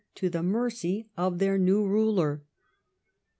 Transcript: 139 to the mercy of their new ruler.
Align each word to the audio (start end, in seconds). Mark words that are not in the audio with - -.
139 0.15 0.15
to 0.15 0.29
the 0.35 0.41
mercy 0.43 1.09
of 1.15 1.37
their 1.37 1.59
new 1.59 1.85
ruler. 1.85 2.41